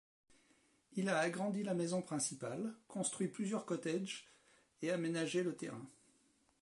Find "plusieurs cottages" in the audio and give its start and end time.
3.27-4.27